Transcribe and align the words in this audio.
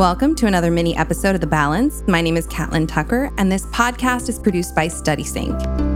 Welcome 0.00 0.34
to 0.36 0.46
another 0.46 0.70
mini 0.70 0.96
episode 0.96 1.34
of 1.34 1.42
The 1.42 1.46
Balance. 1.46 2.02
My 2.08 2.22
name 2.22 2.38
is 2.38 2.46
Catlin 2.46 2.86
Tucker, 2.86 3.30
and 3.36 3.52
this 3.52 3.66
podcast 3.66 4.30
is 4.30 4.38
produced 4.38 4.74
by 4.74 4.88
StudySync. 4.88 5.89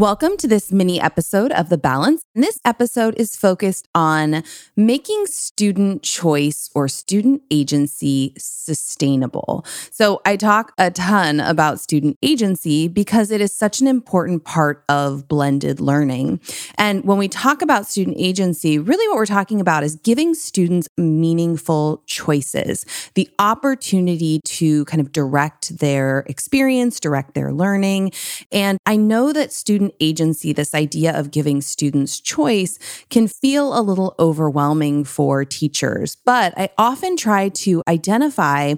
Welcome 0.00 0.38
to 0.38 0.48
this 0.48 0.72
mini 0.72 0.98
episode 0.98 1.52
of 1.52 1.68
The 1.68 1.76
Balance. 1.76 2.24
This 2.34 2.58
episode 2.64 3.14
is 3.18 3.36
focused 3.36 3.86
on 3.94 4.42
making 4.74 5.26
student 5.26 6.02
choice 6.02 6.70
or 6.74 6.88
student 6.88 7.42
agency 7.50 8.32
sustainable. 8.38 9.62
So, 9.90 10.22
I 10.24 10.36
talk 10.36 10.72
a 10.78 10.90
ton 10.90 11.38
about 11.38 11.80
student 11.80 12.16
agency 12.22 12.88
because 12.88 13.30
it 13.30 13.42
is 13.42 13.54
such 13.54 13.82
an 13.82 13.86
important 13.86 14.46
part 14.46 14.84
of 14.88 15.28
blended 15.28 15.80
learning. 15.80 16.40
And 16.76 17.04
when 17.04 17.18
we 17.18 17.28
talk 17.28 17.60
about 17.60 17.84
student 17.84 18.16
agency, 18.18 18.78
really 18.78 19.06
what 19.08 19.18
we're 19.18 19.26
talking 19.26 19.60
about 19.60 19.82
is 19.82 19.96
giving 19.96 20.32
students 20.32 20.88
meaningful 20.96 22.02
choices, 22.06 22.86
the 23.16 23.28
opportunity 23.38 24.40
to 24.46 24.86
kind 24.86 25.02
of 25.02 25.12
direct 25.12 25.76
their 25.76 26.20
experience, 26.20 27.00
direct 27.00 27.34
their 27.34 27.52
learning. 27.52 28.12
And 28.50 28.78
I 28.86 28.96
know 28.96 29.34
that 29.34 29.52
student 29.52 29.89
agency, 30.00 30.52
this 30.52 30.74
idea 30.74 31.18
of 31.18 31.30
giving 31.30 31.60
students 31.60 32.20
choice, 32.20 32.78
can 33.10 33.28
feel 33.28 33.78
a 33.78 33.82
little 33.82 34.14
overwhelming 34.18 35.04
for 35.04 35.44
teachers. 35.44 36.16
But 36.24 36.54
I 36.56 36.70
often 36.78 37.16
try 37.16 37.48
to 37.48 37.82
identify 37.88 38.74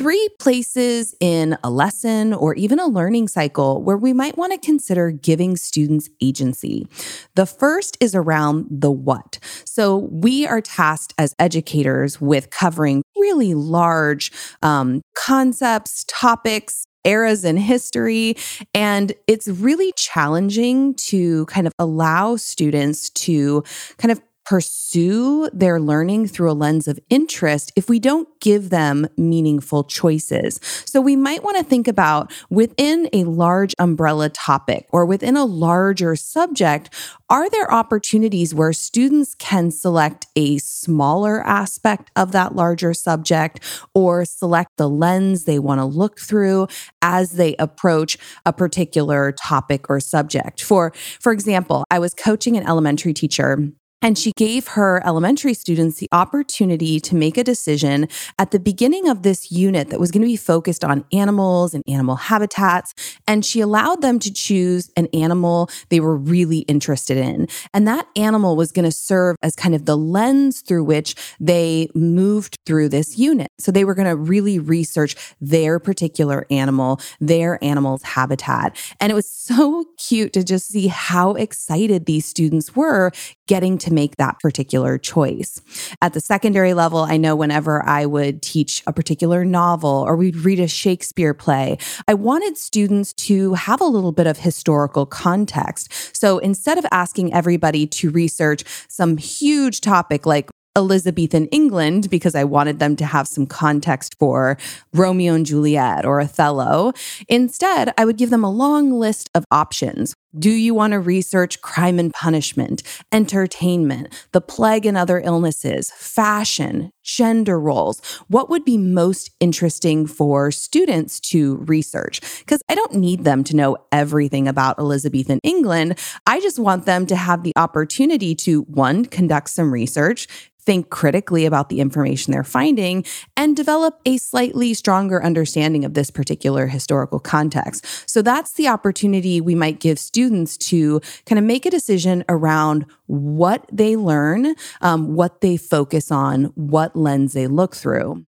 three 0.00 0.30
places 0.38 1.14
in 1.20 1.58
a 1.62 1.68
lesson 1.68 2.32
or 2.32 2.54
even 2.54 2.78
a 2.78 2.86
learning 2.86 3.28
cycle 3.28 3.82
where 3.82 3.98
we 3.98 4.14
might 4.14 4.34
want 4.38 4.50
to 4.50 4.58
consider 4.58 5.10
giving 5.10 5.58
students 5.58 6.08
agency. 6.22 6.86
The 7.34 7.44
first 7.44 7.98
is 8.00 8.14
around 8.14 8.66
the 8.70 8.90
what. 8.90 9.38
So 9.66 10.08
we 10.10 10.46
are 10.46 10.62
tasked 10.62 11.12
as 11.18 11.34
educators 11.38 12.18
with 12.18 12.48
covering 12.48 13.02
really 13.14 13.52
large 13.52 14.32
um, 14.62 15.02
concepts, 15.14 16.06
topics, 16.08 16.86
eras 17.04 17.44
in 17.44 17.56
history. 17.56 18.36
And 18.74 19.12
it's 19.26 19.48
really 19.48 19.92
challenging 19.96 20.94
to 20.94 21.46
kind 21.46 21.66
of 21.66 21.72
allow 21.78 22.36
students 22.36 23.10
to 23.10 23.64
kind 23.98 24.12
of 24.12 24.20
pursue 24.50 25.48
their 25.52 25.78
learning 25.78 26.26
through 26.26 26.50
a 26.50 26.52
lens 26.52 26.88
of 26.88 26.98
interest 27.08 27.70
if 27.76 27.88
we 27.88 28.00
don't 28.00 28.28
give 28.40 28.68
them 28.68 29.06
meaningful 29.16 29.84
choices. 29.84 30.58
So 30.84 31.00
we 31.00 31.14
might 31.14 31.44
want 31.44 31.56
to 31.58 31.62
think 31.62 31.86
about 31.86 32.32
within 32.50 33.08
a 33.12 33.22
large 33.22 33.76
umbrella 33.78 34.28
topic 34.28 34.88
or 34.90 35.06
within 35.06 35.36
a 35.36 35.44
larger 35.44 36.16
subject, 36.16 36.92
are 37.28 37.48
there 37.48 37.72
opportunities 37.72 38.52
where 38.52 38.72
students 38.72 39.36
can 39.36 39.70
select 39.70 40.26
a 40.34 40.58
smaller 40.58 41.46
aspect 41.46 42.10
of 42.16 42.32
that 42.32 42.56
larger 42.56 42.92
subject 42.92 43.60
or 43.94 44.24
select 44.24 44.76
the 44.78 44.88
lens 44.88 45.44
they 45.44 45.60
want 45.60 45.78
to 45.78 45.84
look 45.84 46.18
through 46.18 46.66
as 47.02 47.34
they 47.34 47.54
approach 47.60 48.18
a 48.44 48.52
particular 48.52 49.30
topic 49.30 49.88
or 49.88 50.00
subject? 50.00 50.60
For 50.60 50.92
for 51.20 51.30
example, 51.30 51.84
I 51.88 52.00
was 52.00 52.14
coaching 52.14 52.56
an 52.56 52.66
elementary 52.66 53.14
teacher 53.14 53.70
and 54.02 54.16
she 54.16 54.32
gave 54.36 54.68
her 54.68 55.02
elementary 55.06 55.54
students 55.54 55.98
the 55.98 56.08
opportunity 56.12 57.00
to 57.00 57.14
make 57.14 57.36
a 57.36 57.44
decision 57.44 58.08
at 58.38 58.50
the 58.50 58.58
beginning 58.58 59.08
of 59.08 59.22
this 59.22 59.52
unit 59.52 59.90
that 59.90 60.00
was 60.00 60.10
going 60.10 60.22
to 60.22 60.26
be 60.26 60.36
focused 60.36 60.84
on 60.84 61.04
animals 61.12 61.74
and 61.74 61.84
animal 61.86 62.16
habitats. 62.16 62.94
And 63.26 63.44
she 63.44 63.60
allowed 63.60 64.00
them 64.00 64.18
to 64.20 64.32
choose 64.32 64.90
an 64.96 65.08
animal 65.12 65.68
they 65.90 66.00
were 66.00 66.16
really 66.16 66.60
interested 66.60 67.16
in. 67.16 67.46
And 67.74 67.86
that 67.86 68.06
animal 68.16 68.56
was 68.56 68.72
going 68.72 68.84
to 68.84 68.92
serve 68.92 69.36
as 69.42 69.54
kind 69.54 69.74
of 69.74 69.84
the 69.84 69.96
lens 69.96 70.62
through 70.62 70.84
which 70.84 71.14
they 71.38 71.88
moved 71.94 72.58
through 72.64 72.88
this 72.88 73.18
unit. 73.18 73.48
So 73.58 73.70
they 73.70 73.84
were 73.84 73.94
going 73.94 74.08
to 74.08 74.16
really 74.16 74.58
research 74.58 75.16
their 75.40 75.78
particular 75.78 76.46
animal, 76.50 77.00
their 77.20 77.62
animal's 77.62 78.02
habitat. 78.02 78.76
And 78.98 79.12
it 79.12 79.14
was 79.14 79.30
so 79.30 79.84
cute 79.98 80.32
to 80.32 80.44
just 80.44 80.68
see 80.68 80.86
how 80.86 81.34
excited 81.34 82.06
these 82.06 82.24
students 82.26 82.74
were 82.74 83.10
getting 83.46 83.78
to 83.78 83.89
make 83.90 84.16
that 84.16 84.38
particular 84.40 84.98
choice. 84.98 85.60
At 86.00 86.12
the 86.12 86.20
secondary 86.20 86.74
level, 86.74 87.00
I 87.00 87.16
know 87.16 87.36
whenever 87.36 87.84
I 87.86 88.06
would 88.06 88.42
teach 88.42 88.82
a 88.86 88.92
particular 88.92 89.44
novel 89.44 90.04
or 90.06 90.16
we'd 90.16 90.36
read 90.36 90.60
a 90.60 90.68
Shakespeare 90.68 91.34
play, 91.34 91.78
I 92.08 92.14
wanted 92.14 92.56
students 92.56 93.12
to 93.14 93.54
have 93.54 93.80
a 93.80 93.84
little 93.84 94.12
bit 94.12 94.26
of 94.26 94.38
historical 94.38 95.06
context. 95.06 96.16
So 96.16 96.38
instead 96.38 96.78
of 96.78 96.86
asking 96.92 97.32
everybody 97.32 97.86
to 97.86 98.10
research 98.10 98.64
some 98.88 99.16
huge 99.16 99.80
topic 99.80 100.26
like 100.26 100.50
Elizabethan 100.76 101.46
England 101.46 102.08
because 102.10 102.34
I 102.34 102.44
wanted 102.44 102.78
them 102.78 102.94
to 102.96 103.04
have 103.04 103.26
some 103.26 103.46
context 103.46 104.16
for 104.18 104.56
Romeo 104.94 105.34
and 105.34 105.44
Juliet 105.44 106.04
or 106.04 106.20
Othello. 106.20 106.92
Instead, 107.28 107.92
I 107.98 108.04
would 108.04 108.16
give 108.16 108.30
them 108.30 108.44
a 108.44 108.50
long 108.50 108.92
list 108.92 109.30
of 109.34 109.44
options. 109.50 110.14
Do 110.38 110.50
you 110.50 110.74
want 110.74 110.92
to 110.92 111.00
research 111.00 111.60
crime 111.60 111.98
and 111.98 112.12
punishment, 112.12 112.84
entertainment, 113.10 114.14
the 114.30 114.40
plague 114.40 114.86
and 114.86 114.96
other 114.96 115.18
illnesses, 115.18 115.90
fashion, 115.90 116.92
gender 117.02 117.58
roles? 117.58 118.00
What 118.28 118.48
would 118.48 118.64
be 118.64 118.78
most 118.78 119.32
interesting 119.40 120.06
for 120.06 120.52
students 120.52 121.18
to 121.30 121.56
research? 121.56 122.20
Because 122.38 122.62
I 122.68 122.76
don't 122.76 122.94
need 122.94 123.24
them 123.24 123.42
to 123.42 123.56
know 123.56 123.76
everything 123.90 124.46
about 124.46 124.78
Elizabethan 124.78 125.40
England. 125.42 125.98
I 126.28 126.38
just 126.38 126.60
want 126.60 126.86
them 126.86 127.06
to 127.06 127.16
have 127.16 127.42
the 127.42 127.52
opportunity 127.56 128.36
to, 128.36 128.62
one, 128.62 129.06
conduct 129.06 129.50
some 129.50 129.72
research, 129.72 130.28
think 130.60 130.90
critically 130.90 131.46
about 131.46 131.70
the 131.70 131.80
information 131.80 132.32
they're 132.32 132.44
finding, 132.44 133.04
and 133.36 133.56
develop 133.56 133.98
a 134.04 134.18
slightly 134.18 134.74
stronger 134.74 135.22
understanding 135.22 135.84
of 135.84 135.94
this 135.94 136.10
particular 136.10 136.66
historical 136.66 137.18
context. 137.18 137.84
So 138.08 138.22
that's 138.22 138.52
the 138.52 138.68
opportunity 138.68 139.40
we 139.40 139.54
might 139.54 139.80
give 139.80 139.98
students 139.98 140.19
to 140.58 141.00
kind 141.26 141.38
of 141.38 141.44
make 141.44 141.64
a 141.64 141.70
decision 141.70 142.24
around 142.28 142.86
what 143.06 143.66
they 143.72 143.96
learn, 143.96 144.54
um, 144.80 145.14
what 145.14 145.40
they 145.40 145.56
focus 145.56 146.10
on, 146.10 146.44
what 146.54 146.94
lens 146.94 147.32
they 147.32 147.46
look 147.46 147.74
through. 147.74 148.24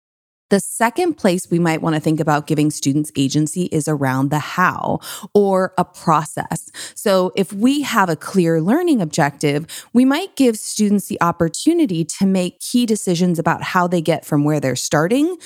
The 0.50 0.60
second 0.60 1.14
place 1.14 1.50
we 1.50 1.58
might 1.58 1.82
want 1.82 1.94
to 1.94 2.00
think 2.00 2.20
about 2.20 2.46
giving 2.46 2.70
students 2.70 3.12
agency 3.16 3.64
is 3.64 3.86
around 3.86 4.30
the 4.30 4.38
how 4.38 5.00
or 5.34 5.74
a 5.76 5.84
process. 5.84 6.70
So, 6.94 7.32
if 7.36 7.52
we 7.52 7.82
have 7.82 8.08
a 8.08 8.16
clear 8.16 8.60
learning 8.62 9.02
objective, 9.02 9.66
we 9.92 10.04
might 10.04 10.36
give 10.36 10.56
students 10.56 11.06
the 11.06 11.20
opportunity 11.20 12.04
to 12.18 12.26
make 12.26 12.60
key 12.60 12.86
decisions 12.86 13.38
about 13.38 13.62
how 13.62 13.86
they 13.86 14.00
get 14.00 14.24
from 14.24 14.44
where 14.44 14.60
they're 14.60 14.76
starting 14.76 15.36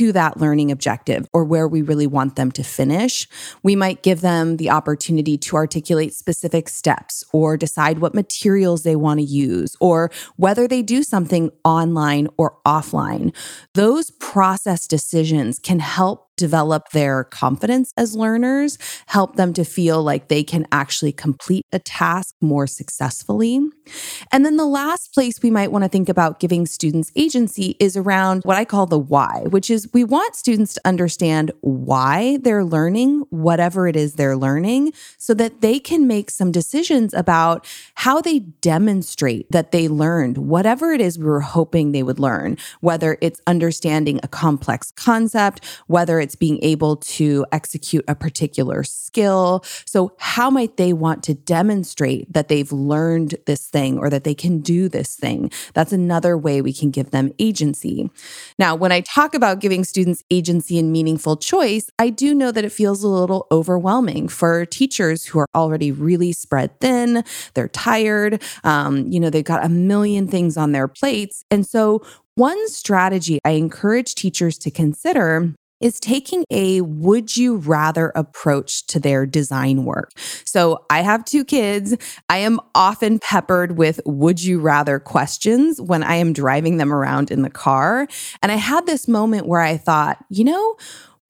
to 0.00 0.12
that 0.12 0.38
learning 0.38 0.70
objective 0.70 1.28
or 1.32 1.44
where 1.44 1.66
we 1.66 1.82
really 1.82 2.06
want 2.06 2.36
them 2.36 2.50
to 2.52 2.62
finish. 2.62 3.28
We 3.62 3.76
might 3.76 4.02
give 4.02 4.20
them 4.20 4.56
the 4.56 4.70
opportunity 4.70 5.36
to 5.38 5.56
articulate 5.56 6.14
specific 6.14 6.68
steps 6.68 7.24
or 7.32 7.56
decide 7.56 7.98
what 7.98 8.14
materials 8.14 8.82
they 8.82 8.96
want 8.96 9.18
to 9.18 9.24
use 9.24 9.76
or 9.80 10.10
whether 10.36 10.68
they 10.68 10.82
do 10.82 11.02
something 11.02 11.50
online 11.64 12.28
or 12.36 12.56
offline. 12.66 13.34
Those 13.74 14.10
process 14.50 14.88
decisions 14.88 15.60
can 15.60 15.78
help 15.78 16.29
develop 16.40 16.88
their 16.90 17.24
confidence 17.24 17.92
as 17.96 18.16
learners, 18.16 18.78
help 19.06 19.36
them 19.36 19.52
to 19.52 19.64
feel 19.64 20.02
like 20.02 20.28
they 20.28 20.42
can 20.42 20.66
actually 20.72 21.12
complete 21.12 21.66
a 21.70 21.78
task 21.78 22.34
more 22.40 22.66
successfully. 22.66 23.60
And 24.32 24.44
then 24.44 24.56
the 24.56 24.66
last 24.66 25.12
place 25.12 25.34
we 25.42 25.50
might 25.50 25.70
want 25.70 25.84
to 25.84 25.88
think 25.88 26.08
about 26.08 26.40
giving 26.40 26.64
students 26.66 27.12
agency 27.14 27.76
is 27.78 27.96
around 27.96 28.42
what 28.44 28.56
I 28.56 28.64
call 28.64 28.86
the 28.86 28.98
why, 28.98 29.44
which 29.50 29.70
is 29.70 29.88
we 29.92 30.02
want 30.02 30.34
students 30.34 30.74
to 30.74 30.80
understand 30.84 31.52
why 31.60 32.38
they're 32.40 32.64
learning 32.64 33.24
whatever 33.30 33.86
it 33.86 33.96
is 33.96 34.14
they're 34.14 34.36
learning 34.36 34.92
so 35.18 35.34
that 35.34 35.60
they 35.60 35.78
can 35.78 36.06
make 36.06 36.30
some 36.30 36.50
decisions 36.50 37.12
about 37.12 37.66
how 37.96 38.20
they 38.20 38.38
demonstrate 38.38 39.50
that 39.50 39.72
they 39.72 39.88
learned 39.88 40.38
whatever 40.38 40.92
it 40.92 41.00
is 41.00 41.18
we 41.18 41.24
were 41.24 41.40
hoping 41.40 41.92
they 41.92 42.02
would 42.02 42.18
learn, 42.18 42.56
whether 42.80 43.18
it's 43.20 43.40
understanding 43.46 44.18
a 44.22 44.28
complex 44.28 44.90
concept, 44.92 45.64
whether 45.86 46.20
it's 46.20 46.29
it's 46.30 46.36
being 46.36 46.60
able 46.62 46.94
to 46.94 47.44
execute 47.50 48.04
a 48.06 48.14
particular 48.14 48.84
skill. 48.84 49.64
So, 49.84 50.12
how 50.18 50.48
might 50.48 50.76
they 50.76 50.92
want 50.92 51.24
to 51.24 51.34
demonstrate 51.34 52.32
that 52.32 52.46
they've 52.46 52.70
learned 52.70 53.34
this 53.46 53.66
thing 53.66 53.98
or 53.98 54.08
that 54.10 54.22
they 54.22 54.34
can 54.34 54.60
do 54.60 54.88
this 54.88 55.16
thing? 55.16 55.50
That's 55.74 55.92
another 55.92 56.38
way 56.38 56.62
we 56.62 56.72
can 56.72 56.92
give 56.92 57.10
them 57.10 57.32
agency. 57.40 58.08
Now, 58.60 58.76
when 58.76 58.92
I 58.92 59.00
talk 59.00 59.34
about 59.34 59.58
giving 59.58 59.82
students 59.82 60.22
agency 60.30 60.78
and 60.78 60.92
meaningful 60.92 61.36
choice, 61.36 61.90
I 61.98 62.10
do 62.10 62.32
know 62.32 62.52
that 62.52 62.64
it 62.64 62.70
feels 62.70 63.02
a 63.02 63.08
little 63.08 63.48
overwhelming 63.50 64.28
for 64.28 64.64
teachers 64.66 65.24
who 65.24 65.40
are 65.40 65.48
already 65.52 65.90
really 65.90 66.30
spread 66.30 66.78
thin. 66.78 67.24
They're 67.54 67.66
tired. 67.66 68.40
Um, 68.62 69.10
you 69.10 69.18
know, 69.18 69.30
they've 69.30 69.42
got 69.42 69.64
a 69.64 69.68
million 69.68 70.28
things 70.28 70.56
on 70.56 70.70
their 70.70 70.86
plates. 70.86 71.44
And 71.50 71.66
so, 71.66 72.02
one 72.36 72.68
strategy 72.68 73.38
I 73.44 73.50
encourage 73.50 74.14
teachers 74.14 74.56
to 74.58 74.70
consider 74.70 75.52
is 75.80 75.98
taking 75.98 76.44
a 76.50 76.80
would 76.82 77.36
you 77.36 77.56
rather 77.56 78.12
approach 78.14 78.86
to 78.86 79.00
their 79.00 79.26
design 79.26 79.84
work. 79.84 80.12
So 80.44 80.84
I 80.90 81.02
have 81.02 81.24
two 81.24 81.44
kids. 81.44 81.96
I 82.28 82.38
am 82.38 82.60
often 82.74 83.18
peppered 83.18 83.76
with 83.76 84.00
would 84.04 84.42
you 84.42 84.60
rather 84.60 84.98
questions 84.98 85.80
when 85.80 86.02
I 86.02 86.16
am 86.16 86.32
driving 86.32 86.76
them 86.76 86.92
around 86.92 87.30
in 87.30 87.42
the 87.42 87.50
car. 87.50 88.06
And 88.42 88.52
I 88.52 88.56
had 88.56 88.86
this 88.86 89.08
moment 89.08 89.46
where 89.46 89.60
I 89.60 89.76
thought, 89.76 90.24
you 90.28 90.44
know, 90.44 90.76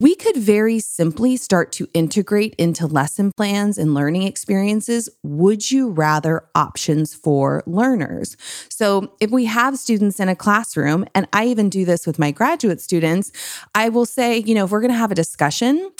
we 0.00 0.14
could 0.14 0.36
very 0.36 0.80
simply 0.80 1.36
start 1.36 1.70
to 1.72 1.86
integrate 1.92 2.54
into 2.56 2.86
lesson 2.86 3.32
plans 3.36 3.76
and 3.76 3.94
learning 3.94 4.22
experiences 4.22 5.10
would 5.22 5.70
you 5.70 5.90
rather 5.90 6.42
options 6.54 7.14
for 7.14 7.62
learners. 7.66 8.36
So, 8.70 9.12
if 9.20 9.30
we 9.30 9.44
have 9.44 9.78
students 9.78 10.18
in 10.18 10.28
a 10.28 10.34
classroom, 10.34 11.04
and 11.14 11.28
I 11.32 11.46
even 11.46 11.68
do 11.68 11.84
this 11.84 12.06
with 12.06 12.18
my 12.18 12.30
graduate 12.30 12.80
students, 12.80 13.30
I 13.74 13.90
will 13.90 14.06
say, 14.06 14.38
you 14.38 14.54
know, 14.54 14.64
if 14.64 14.70
we're 14.70 14.80
going 14.80 14.90
to 14.90 14.96
have 14.96 15.12
a 15.12 15.14
discussion, 15.14 15.90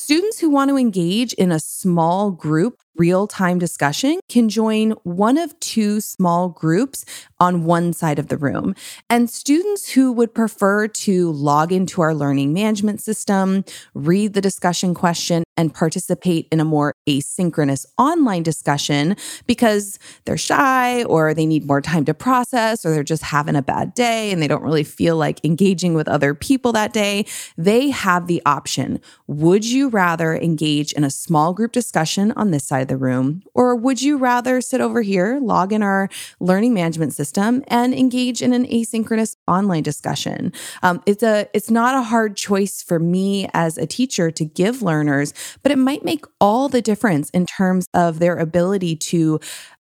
Students 0.00 0.38
who 0.38 0.48
want 0.48 0.70
to 0.70 0.76
engage 0.76 1.32
in 1.34 1.50
a 1.50 1.58
small 1.58 2.30
group 2.30 2.80
real 2.98 3.26
time 3.26 3.58
discussion 3.58 4.18
can 4.28 4.48
join 4.48 4.90
one 5.04 5.38
of 5.38 5.58
two 5.60 6.00
small 6.00 6.48
groups 6.48 7.04
on 7.40 7.64
one 7.64 7.92
side 7.92 8.18
of 8.18 8.28
the 8.28 8.36
room. 8.36 8.74
And 9.08 9.30
students 9.30 9.90
who 9.90 10.12
would 10.12 10.34
prefer 10.34 10.88
to 10.88 11.30
log 11.32 11.72
into 11.72 12.02
our 12.02 12.14
learning 12.14 12.52
management 12.52 13.00
system, 13.00 13.64
read 13.94 14.34
the 14.34 14.40
discussion 14.40 14.94
question, 14.94 15.44
and 15.56 15.72
participate 15.72 16.48
in 16.50 16.60
a 16.60 16.64
more 16.64 16.94
asynchronous 17.08 17.86
online 17.98 18.42
discussion 18.42 19.16
because 19.46 19.98
they're 20.24 20.36
shy 20.36 21.04
or 21.04 21.34
they 21.34 21.46
need 21.46 21.66
more 21.66 21.80
time 21.80 22.04
to 22.04 22.14
process 22.14 22.84
or 22.84 22.90
they're 22.90 23.02
just 23.02 23.22
having 23.22 23.56
a 23.56 23.62
bad 23.62 23.94
day 23.94 24.30
and 24.30 24.42
they 24.42 24.48
don't 24.48 24.62
really 24.62 24.84
feel 24.84 25.16
like 25.16 25.44
engaging 25.44 25.94
with 25.94 26.08
other 26.08 26.34
people 26.34 26.72
that 26.72 26.92
day, 26.92 27.24
they 27.56 27.90
have 27.90 28.26
the 28.26 28.42
option. 28.44 29.00
Would 29.26 29.64
you 29.64 29.88
rather 29.88 30.36
engage 30.36 30.92
in 30.92 31.04
a 31.04 31.10
small 31.10 31.52
group 31.52 31.72
discussion 31.72 32.32
on 32.32 32.50
this 32.50 32.64
side 32.64 32.87
the 32.88 32.96
room? 32.96 33.42
Or 33.54 33.76
would 33.76 34.02
you 34.02 34.16
rather 34.18 34.60
sit 34.60 34.80
over 34.80 35.02
here, 35.02 35.38
log 35.40 35.72
in 35.72 35.82
our 35.82 36.08
learning 36.40 36.74
management 36.74 37.14
system, 37.14 37.62
and 37.68 37.94
engage 37.94 38.42
in 38.42 38.52
an 38.52 38.66
asynchronous 38.66 39.36
online 39.46 39.82
discussion? 39.82 40.52
Um, 40.82 41.02
it's 41.06 41.22
a 41.22 41.48
it's 41.54 41.70
not 41.70 41.94
a 41.94 42.02
hard 42.02 42.36
choice 42.36 42.82
for 42.82 42.98
me 42.98 43.48
as 43.54 43.78
a 43.78 43.86
teacher 43.86 44.30
to 44.30 44.44
give 44.44 44.82
learners, 44.82 45.32
but 45.62 45.72
it 45.72 45.78
might 45.78 46.04
make 46.04 46.24
all 46.40 46.68
the 46.68 46.82
difference 46.82 47.30
in 47.30 47.46
terms 47.46 47.86
of 47.94 48.18
their 48.18 48.36
ability 48.36 48.96
to 48.96 49.40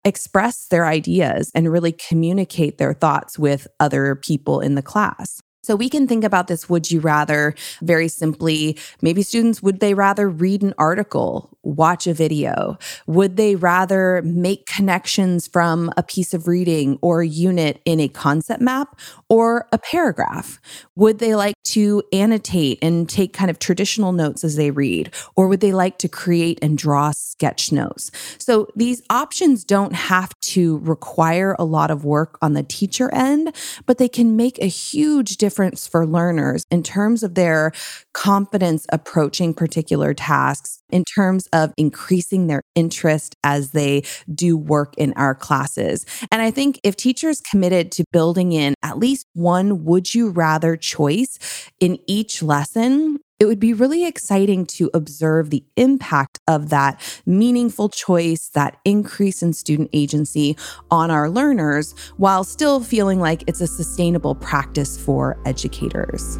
express 0.05 0.67
their 0.67 0.87
ideas 0.87 1.51
and 1.55 1.71
really 1.71 1.93
communicate 1.93 2.79
their 2.79 2.93
thoughts 2.93 3.39
with 3.39 3.69
other 3.79 4.17
people 4.17 4.61
in 4.61 4.75
the 4.75 4.83
class. 4.83 5.41
So 5.65 5.77
we 5.77 5.89
can 5.89 6.09
think 6.09 6.25
about 6.25 6.49
this 6.49 6.69
would 6.69 6.91
you 6.91 6.99
rather 6.99 7.55
very 7.83 8.09
simply. 8.09 8.77
Maybe 9.01 9.23
students, 9.23 9.63
would 9.63 9.79
they 9.79 9.95
rather 9.95 10.29
read 10.29 10.63
an 10.63 10.75
article, 10.77 11.57
watch 11.63 12.09
a 12.09 12.15
video? 12.15 12.79
Would 13.07 13.37
they 13.37 13.55
rather 13.55 14.23
make 14.25 14.67
connections 14.67 15.47
from 15.47 15.93
a 15.97 16.03
piece 16.03 16.35
of 16.35 16.49
reading 16.49 16.99
or 17.01 17.23
a 17.23 17.29
unit 17.29 17.81
in 17.85 18.01
a 18.01 18.09
concept 18.09 18.61
map 18.61 18.99
or 19.29 19.69
a 19.71 19.79
paragraph? 19.79 20.61
Would 20.97 21.21
they 21.21 21.37
like 21.37 21.55
to 21.67 22.03
annotate 22.13 22.81
and 22.83 23.09
take 23.09 23.33
kind 23.33 23.51
of 23.51 23.61
traditional 23.61 24.11
notes 24.11 24.43
as 24.43 24.57
they 24.57 24.73
read? 24.73 25.15
Or 25.37 25.47
would 25.47 25.61
they 25.61 25.73
like 25.73 25.97
to 25.99 26.09
create 26.09 26.59
and 26.61 26.77
draw 26.77 27.13
sketch 27.13 27.71
notes? 27.71 28.11
So 28.39 28.67
these 28.75 29.01
options 29.11 29.63
don't 29.63 29.95
have 29.95 30.39
to 30.41 30.79
require 30.79 31.55
a 31.57 31.65
lot 31.65 31.93
of 31.93 32.05
work 32.05 32.37
on 32.43 32.55
the 32.55 32.65
teacher 32.65 33.15
end, 33.15 33.55
but 33.87 33.99
they 33.99 34.09
can 34.09 34.35
make 34.37 34.59
a 34.59 34.67
huge 34.67 35.37
difference 35.37 35.52
difference 35.53 35.87
for 35.87 36.07
learners 36.07 36.65
in 36.71 36.83
terms 36.83 37.23
of 37.23 37.35
their 37.35 37.73
confidence 38.15 38.87
approaching 38.91 39.53
particular 39.53 40.15
tasks, 40.15 40.83
in 40.89 41.05
terms 41.05 41.47
of 41.53 41.75
increasing 41.77 42.47
their 42.47 42.63
interest 42.75 43.37
as 43.45 43.73
they 43.73 44.03
do 44.35 44.57
work 44.57 44.95
in 44.97 45.13
our 45.15 45.35
classes. 45.35 46.07
And 46.31 46.41
I 46.41 46.51
think 46.51 46.81
if 46.83 46.97
teachers 46.97 47.43
committed 47.43 47.93
to 47.93 48.05
building 48.13 48.53
in 48.53 48.75
at 48.83 48.99
least 48.99 49.27
one 49.35 49.85
would 49.85 50.15
you 50.15 50.31
rather 50.31 50.75
choice 50.75 51.39
in 51.81 51.99
each 52.07 52.43
lesson, 52.43 53.19
it 53.43 53.47
would 53.47 53.59
be 53.59 53.73
really 53.73 54.07
exciting 54.07 54.65
to 54.65 54.89
observe 54.95 55.51
the 55.51 55.65
impact 55.75 56.39
of 56.47 56.69
that 56.69 57.01
meaningful 57.27 57.89
choice, 57.89 58.49
that 58.51 58.77
increase 58.85 59.43
in 59.43 59.53
student 59.53 59.91
agency 59.93 60.57
on 60.93 61.11
our 61.11 61.29
learners, 61.29 61.93
while 62.19 62.45
still 62.45 62.79
feeling 62.79 63.19
like 63.19 63.43
it's 63.49 63.61
a 63.61 63.67
sustainable 63.67 64.37
practice 64.37 64.97
for 64.97 65.37
educators. 65.45 66.39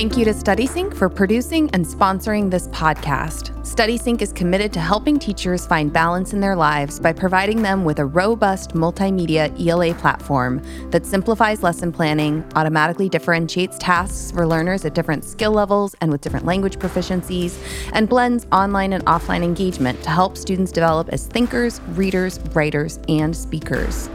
Thank 0.00 0.16
you 0.16 0.24
to 0.24 0.30
StudySync 0.30 0.94
for 0.94 1.10
producing 1.10 1.68
and 1.74 1.84
sponsoring 1.84 2.50
this 2.50 2.68
podcast. 2.68 3.50
StudySync 3.66 4.22
is 4.22 4.32
committed 4.32 4.72
to 4.72 4.80
helping 4.80 5.18
teachers 5.18 5.66
find 5.66 5.92
balance 5.92 6.32
in 6.32 6.40
their 6.40 6.56
lives 6.56 6.98
by 6.98 7.12
providing 7.12 7.60
them 7.60 7.84
with 7.84 7.98
a 7.98 8.06
robust 8.06 8.70
multimedia 8.70 9.52
ELA 9.60 9.92
platform 9.92 10.62
that 10.90 11.04
simplifies 11.04 11.62
lesson 11.62 11.92
planning, 11.92 12.42
automatically 12.56 13.10
differentiates 13.10 13.76
tasks 13.76 14.30
for 14.30 14.46
learners 14.46 14.86
at 14.86 14.94
different 14.94 15.22
skill 15.22 15.52
levels 15.52 15.94
and 16.00 16.10
with 16.10 16.22
different 16.22 16.46
language 16.46 16.78
proficiencies, 16.78 17.58
and 17.92 18.08
blends 18.08 18.46
online 18.52 18.94
and 18.94 19.04
offline 19.04 19.44
engagement 19.44 20.02
to 20.02 20.08
help 20.08 20.34
students 20.34 20.72
develop 20.72 21.10
as 21.10 21.26
thinkers, 21.26 21.78
readers, 21.88 22.40
writers, 22.54 22.98
and 23.06 23.36
speakers. 23.36 24.08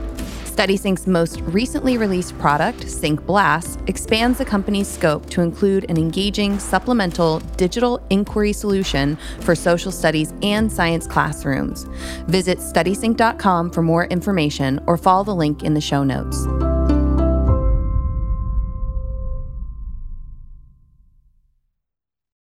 StudySync's 0.56 1.06
most 1.06 1.42
recently 1.42 1.98
released 1.98 2.38
product, 2.40 2.90
Sync 2.90 3.26
Blast, 3.26 3.82
expands 3.88 4.38
the 4.38 4.46
company's 4.46 4.88
scope 4.88 5.30
to 5.32 5.42
include 5.42 5.84
an 5.90 5.98
engaging 5.98 6.60
supplemental 6.60 7.40
digital 7.58 8.02
inquiry 8.10 8.54
solution 8.54 9.18
for 9.42 9.54
social 9.54 9.92
studies 9.92 10.34
and 10.42 10.72
science 10.72 11.08
classrooms. 11.08 11.84
Visit 12.28 12.60
studysync.com 12.60 13.70
for 13.70 13.82
more 13.82 14.06
information 14.06 14.80
or 14.88 14.96
follow 14.96 15.26
the 15.26 15.36
link 15.36 15.62
in 15.62 15.74
the 15.74 15.82
show 15.82 16.06
notes. 16.06 16.48